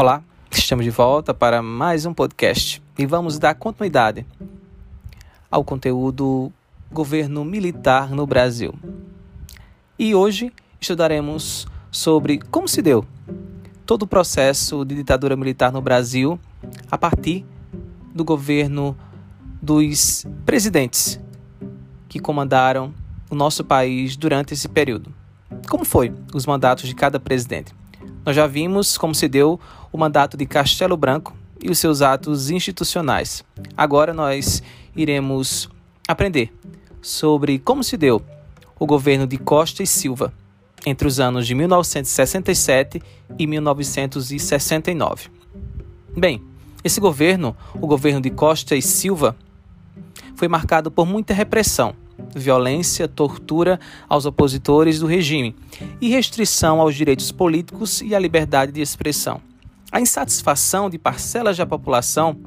[0.00, 4.24] Olá, estamos de volta para mais um podcast e vamos dar continuidade
[5.50, 6.52] ao conteúdo
[6.88, 8.72] Governo Militar no Brasil.
[9.98, 13.04] E hoje estudaremos sobre como se deu
[13.84, 16.38] todo o processo de ditadura militar no Brasil
[16.88, 17.44] a partir
[18.14, 18.96] do governo
[19.60, 21.18] dos presidentes
[22.08, 22.94] que comandaram
[23.28, 25.12] o nosso país durante esse período.
[25.68, 27.77] Como foi os mandatos de cada presidente?
[28.28, 29.58] Nós já vimos como se deu
[29.90, 33.42] o mandato de Castelo Branco e os seus atos institucionais.
[33.74, 34.62] Agora nós
[34.94, 35.66] iremos
[36.06, 36.52] aprender
[37.00, 38.20] sobre como se deu
[38.78, 40.30] o governo de Costa e Silva
[40.84, 43.00] entre os anos de 1967
[43.38, 45.30] e 1969.
[46.14, 46.42] Bem,
[46.84, 49.34] esse governo, o governo de Costa e Silva,
[50.34, 51.94] foi marcado por muita repressão
[52.34, 55.54] violência, tortura aos opositores do regime
[56.00, 59.40] e restrição aos direitos políticos e à liberdade de expressão.
[59.90, 62.38] A insatisfação de parcelas da população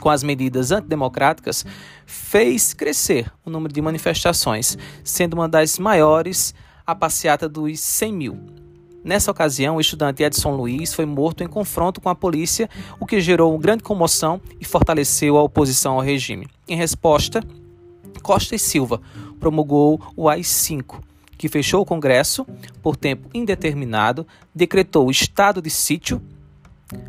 [0.00, 1.64] com as medidas antidemocráticas
[2.04, 6.54] fez crescer o número de manifestações, sendo uma das maiores
[6.86, 8.38] a passeata dos 100 mil.
[9.02, 13.20] Nessa ocasião, o estudante Edson Luiz foi morto em confronto com a polícia, o que
[13.20, 16.46] gerou grande comoção e fortaleceu a oposição ao regime.
[16.66, 17.42] Em resposta,
[18.24, 19.02] Costa e Silva
[19.38, 20.98] promulgou o AI-5,
[21.36, 22.46] que fechou o Congresso
[22.82, 26.22] por tempo indeterminado, decretou o estado de sítio,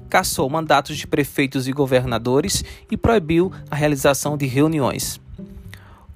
[0.09, 5.21] cassou mandatos de prefeitos e governadores e proibiu a realização de reuniões.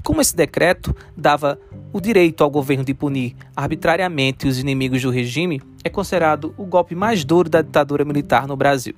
[0.03, 1.57] Como esse decreto dava
[1.93, 6.93] o direito ao governo de punir arbitrariamente os inimigos do regime, é considerado o golpe
[6.93, 8.95] mais duro da ditadura militar no Brasil.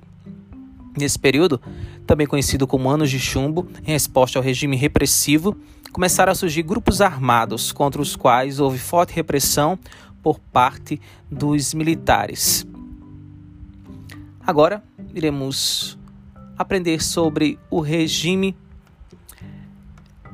[0.98, 1.60] Nesse período,
[2.06, 5.56] também conhecido como Anos de Chumbo, em resposta ao regime repressivo,
[5.92, 9.78] começaram a surgir grupos armados contra os quais houve forte repressão
[10.22, 12.66] por parte dos militares.
[14.44, 14.82] Agora
[15.14, 15.98] iremos
[16.56, 18.56] aprender sobre o regime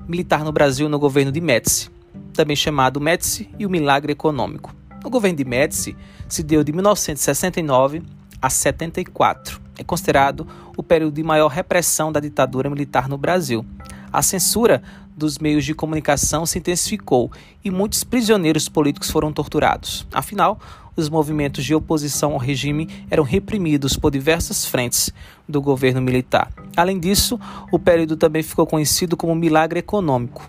[0.07, 1.91] militar no Brasil no governo de Médici,
[2.33, 4.75] também chamado Médici e o milagre econômico.
[5.05, 5.97] O governo de Médici
[6.29, 8.03] se deu de 1969
[8.41, 13.65] a 74 é considerado o período de maior repressão da ditadura militar no Brasil.
[14.13, 14.83] A censura
[15.19, 17.31] dos meios de comunicação se intensificou
[17.65, 20.07] e muitos prisioneiros políticos foram torturados.
[20.13, 20.59] Afinal,
[20.97, 25.11] os movimentos de oposição ao regime eram reprimidos por diversas frentes
[25.49, 26.53] do governo militar.
[26.77, 27.39] Além disso,
[27.73, 30.49] o período também ficou conhecido como milagre econômico.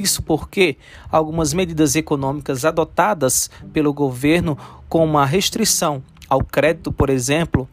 [0.00, 0.76] Isso porque
[1.10, 4.58] algumas medidas econômicas adotadas pelo governo,
[4.88, 7.68] como a restrição ao crédito, por exemplo,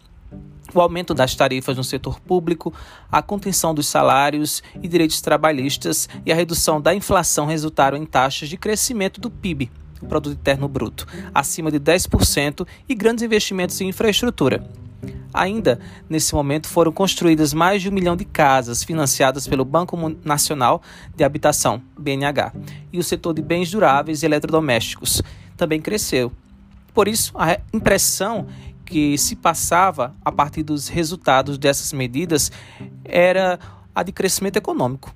[0.79, 2.73] o aumento das tarifas no setor público,
[3.11, 8.49] a contenção dos salários e direitos trabalhistas e a redução da inflação resultaram em taxas
[8.49, 9.71] de crescimento do PIB,
[10.01, 14.67] o Produto Interno Bruto, acima de 10% e grandes investimentos em infraestrutura.
[15.33, 20.81] Ainda nesse momento foram construídas mais de um milhão de casas financiadas pelo Banco Nacional
[21.15, 22.53] de Habitação, BNH,
[22.91, 25.21] e o setor de bens duráveis e eletrodomésticos
[25.55, 26.31] também cresceu.
[26.93, 28.47] Por isso, a impressão
[28.91, 32.51] que se passava a partir dos resultados dessas medidas
[33.05, 33.57] era
[33.95, 35.15] a de crescimento econômico,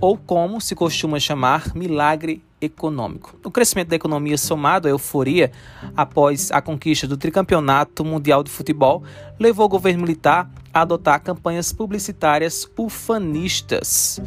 [0.00, 3.38] ou como se costuma chamar, milagre econômico.
[3.44, 5.52] O crescimento da economia somado à euforia
[5.94, 9.02] após a conquista do tricampeonato mundial de futebol
[9.38, 14.18] levou o governo militar a adotar campanhas publicitárias ufanistas,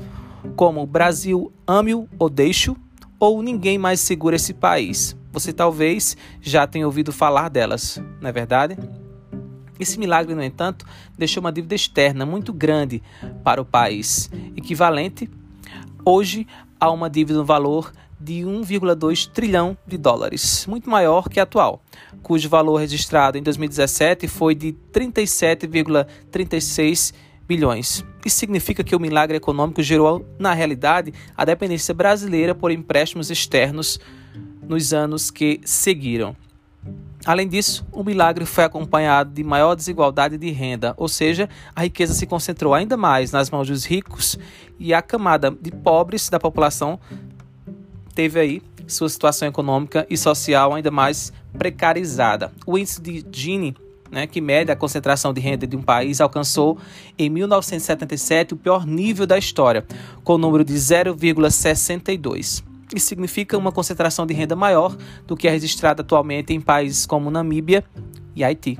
[0.55, 2.77] como Brasil ame-o ou deixo
[3.19, 5.15] ou ninguém mais segura esse país.
[5.31, 8.77] Você talvez já tenha ouvido falar delas, não é verdade?
[9.79, 10.85] Esse milagre, no entanto,
[11.17, 13.03] deixou uma dívida externa muito grande
[13.43, 15.29] para o país, equivalente
[16.03, 16.47] hoje
[16.79, 21.83] a uma dívida no valor de 1,2 trilhão de dólares, muito maior que a atual,
[22.23, 27.13] cujo valor registrado em 2017 foi de 37,36
[27.47, 28.03] bilhões.
[28.25, 33.99] Isso significa que o milagre econômico gerou, na realidade, a dependência brasileira por empréstimos externos
[34.61, 36.35] nos anos que seguiram.
[37.25, 42.13] Além disso, o milagre foi acompanhado de maior desigualdade de renda, ou seja, a riqueza
[42.13, 44.37] se concentrou ainda mais nas mãos dos ricos
[44.79, 46.99] e a camada de pobres da população
[48.13, 52.51] teve aí sua situação econômica e social ainda mais precarizada.
[52.65, 53.75] O índice de Gini
[54.11, 56.77] né, que mede a concentração de renda de um país, alcançou
[57.17, 59.85] em 1977 o pior nível da história,
[60.23, 62.63] com o número de 0,62.
[62.95, 64.95] Isso significa uma concentração de renda maior
[65.25, 67.83] do que a registrada atualmente em países como Namíbia
[68.35, 68.79] e Haiti.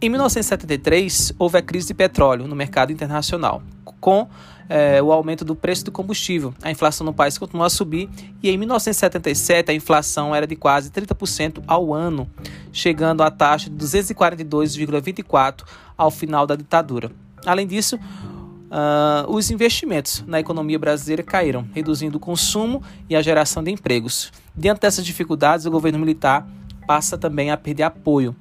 [0.00, 3.62] Em 1973, houve a crise de petróleo no mercado internacional,
[4.00, 4.28] com
[4.68, 6.52] é, o aumento do preço do combustível.
[6.62, 8.08] A inflação no país continuou a subir
[8.42, 12.28] e em 1977 a inflação era de quase 30% ao ano,
[12.74, 15.62] chegando à taxa de 242,24
[15.96, 17.10] ao final da ditadura.
[17.46, 23.62] Além disso, uh, os investimentos na economia brasileira caíram, reduzindo o consumo e a geração
[23.62, 24.32] de empregos.
[24.54, 26.46] Diante dessas dificuldades, o governo militar
[26.86, 28.34] passa também a perder apoio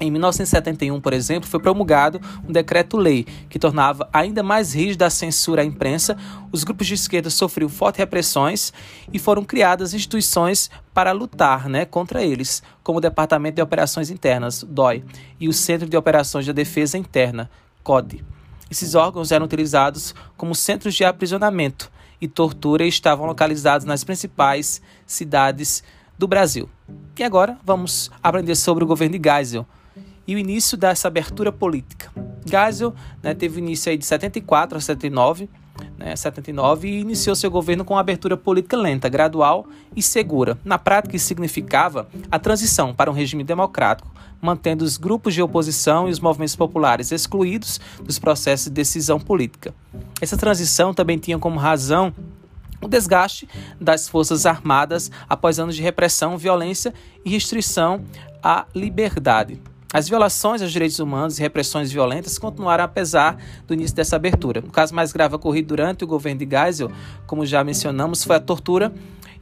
[0.00, 5.62] em 1971, por exemplo, foi promulgado um decreto-lei que tornava ainda mais rígida a censura
[5.62, 6.16] à imprensa.
[6.50, 8.72] Os grupos de esquerda sofriam fortes repressões
[9.12, 14.64] e foram criadas instituições para lutar né, contra eles, como o Departamento de Operações Internas,
[14.64, 15.04] DOI,
[15.38, 17.50] e o Centro de Operações de Defesa Interna,
[17.84, 18.24] CODE.
[18.70, 24.80] Esses órgãos eram utilizados como centros de aprisionamento e tortura e estavam localizados nas principais
[25.06, 25.84] cidades
[26.18, 26.68] do Brasil.
[27.18, 29.66] E agora vamos aprender sobre o governo de Geisel
[30.32, 32.10] e o início dessa abertura política.
[32.44, 35.48] Geisel né, teve início aí de 74 a 79,
[35.98, 40.58] né, 79 e iniciou seu governo com uma abertura política lenta, gradual e segura.
[40.64, 46.08] Na prática, isso significava a transição para um regime democrático, mantendo os grupos de oposição
[46.08, 49.74] e os movimentos populares excluídos dos processos de decisão política.
[50.20, 52.14] Essa transição também tinha como razão
[52.80, 53.46] o desgaste
[53.78, 56.92] das Forças Armadas após anos de repressão, violência
[57.22, 58.02] e restrição
[58.42, 59.60] à liberdade.
[59.92, 63.36] As violações aos direitos humanos e repressões violentas continuaram apesar
[63.66, 64.60] do início dessa abertura.
[64.60, 66.90] O caso mais grave ocorrido durante o governo de Geisel,
[67.26, 68.92] como já mencionamos, foi a tortura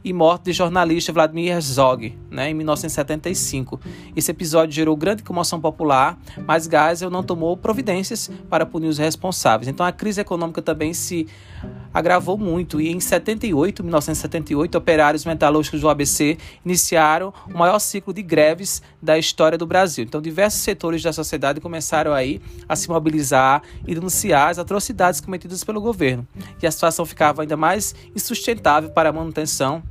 [0.03, 3.79] e morte do jornalista Vladimir Herzog, né, em 1975.
[4.15, 9.67] Esse episódio gerou grande comoção popular, mas Geisel não tomou providências para punir os responsáveis.
[9.67, 11.27] Então a crise econômica também se
[11.93, 18.21] agravou muito e em 78, 1978, operários metalúrgicos do ABC iniciaram o maior ciclo de
[18.21, 20.03] greves da história do Brasil.
[20.03, 25.63] Então diversos setores da sociedade começaram aí a se mobilizar e denunciar as atrocidades cometidas
[25.63, 26.27] pelo governo.
[26.61, 29.83] E a situação ficava ainda mais insustentável para a manutenção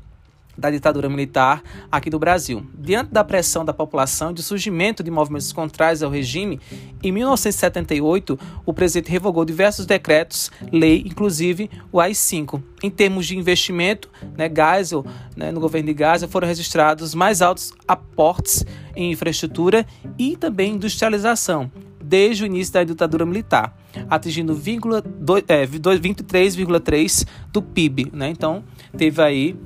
[0.57, 2.65] da ditadura militar aqui do Brasil.
[2.79, 6.61] Diante da pressão da população e do surgimento de movimentos contrários ao regime,
[7.03, 12.63] em 1978, o presidente revogou diversos decretos, lei, inclusive o AI-5.
[12.83, 15.05] Em termos de investimento, né, Geisel,
[15.37, 18.65] né, no governo de Geisel, foram registrados mais altos aportes
[18.95, 19.87] em infraestrutura
[20.19, 21.71] e também industrialização,
[22.03, 23.75] desde o início da ditadura militar,
[24.09, 28.11] atingindo 23,3% é, do PIB.
[28.13, 28.31] Né?
[28.31, 28.65] Então,
[28.97, 29.57] teve aí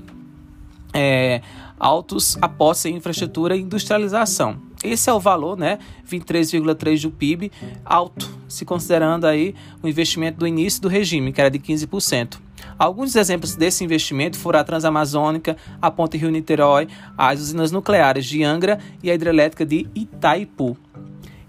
[0.95, 1.43] é,
[1.79, 4.57] altos apostos em infraestrutura e industrialização.
[4.83, 5.79] Esse é o valor, né?
[6.09, 7.51] 23,3 do PIB,
[7.85, 12.39] alto, se considerando aí o investimento do início do regime, que era de 15%.
[12.79, 18.79] Alguns exemplos desse investimento foram a Transamazônica, a Ponte Rio-Niterói, as usinas nucleares de Angra
[19.03, 20.77] e a hidrelétrica de Itaipu.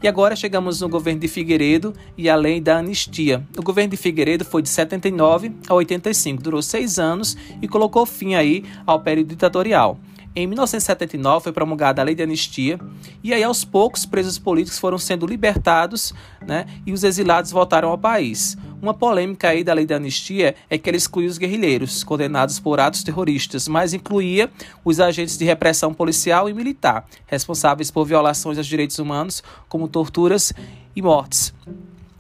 [0.04, 3.46] E agora chegamos no governo de Figueiredo e a lei da anistia.
[3.58, 8.36] O governo de Figueiredo foi de 79 a 85, durou seis anos e colocou fim
[8.36, 9.98] aí ao período ditatorial.
[10.36, 12.78] Em 1979 foi promulgada a lei de anistia
[13.24, 16.14] e aí aos poucos presos políticos foram sendo libertados,
[16.46, 18.58] né, e os exilados voltaram ao país.
[18.86, 22.80] Uma polêmica aí da lei da anistia é que ela excluía os guerrilheiros condenados por
[22.80, 24.48] atos terroristas, mas incluía
[24.84, 30.54] os agentes de repressão policial e militar, responsáveis por violações aos direitos humanos, como torturas
[30.96, 31.52] e mortes.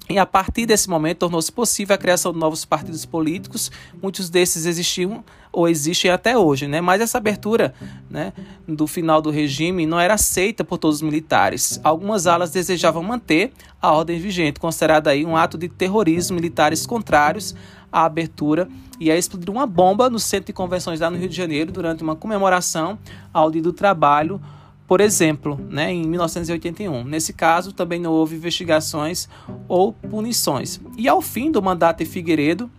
[0.07, 3.71] E a partir desse momento tornou-se possível a criação de novos partidos políticos.
[4.01, 6.79] Muitos desses existiam ou existem até hoje, né?
[6.79, 7.73] Mas essa abertura,
[8.09, 8.33] né,
[8.67, 11.79] do final do regime não era aceita por todos os militares.
[11.83, 17.55] Algumas alas desejavam manter a ordem vigente, considerada aí um ato de terrorismo, militares contrários
[17.91, 18.67] à abertura
[18.99, 22.03] e a explodir uma bomba no centro de convenções lá no Rio de Janeiro durante
[22.03, 22.99] uma comemoração
[23.33, 24.41] ao Dia do Trabalho
[24.87, 27.03] por exemplo, né, em 1981.
[27.03, 29.27] Nesse caso, também não houve investigações
[29.67, 30.79] ou punições.
[30.97, 32.69] E ao fim do mandato de Figueiredo,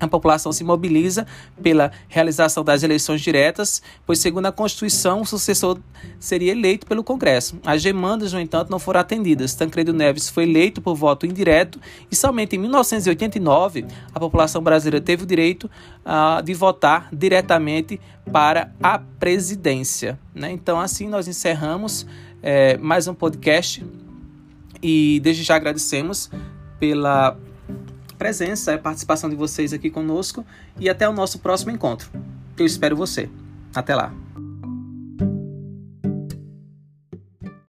[0.00, 1.26] a população se mobiliza
[1.62, 5.78] pela realização das eleições diretas, pois, segundo a Constituição, o sucessor
[6.18, 7.58] seria eleito pelo Congresso.
[7.64, 9.54] As demandas, no entanto, não foram atendidas.
[9.54, 11.78] Tancredo Neves foi eleito por voto indireto
[12.10, 15.70] e somente em 1989 a população brasileira teve o direito
[16.04, 18.00] uh, de votar diretamente
[18.32, 20.18] para a presidência.
[20.34, 20.50] Né?
[20.50, 22.06] Então, assim, nós encerramos
[22.42, 23.84] é, mais um podcast
[24.82, 26.30] e desde já agradecemos
[26.78, 27.36] pela
[28.20, 30.44] presença e participação de vocês aqui conosco
[30.78, 32.10] e até o nosso próximo encontro.
[32.58, 33.30] Eu espero você.
[33.74, 34.12] Até lá.